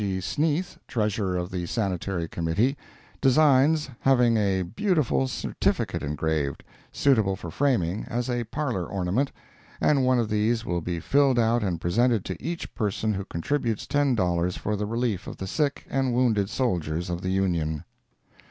[0.03, 0.19] G.
[0.19, 2.75] Sneath, Treasurer of the Sanitary Committee,
[3.21, 9.31] designs having a beautiful certificate engraved, suitable for framing as a parlor ornament,
[9.79, 13.85] and one of these will be filled out and presented to each person who contributes
[13.85, 17.83] ten dollars for the relief of the sick and wounded soldiers of the Union.